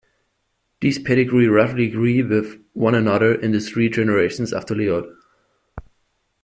[0.79, 5.05] These pedigree roughly agree with one another in the three generations after Leod.